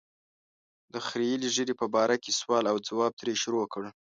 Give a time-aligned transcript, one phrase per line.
[0.93, 3.83] د خرییلې ږیرې په باره کې سوال او ځواب ترې شروع کړ.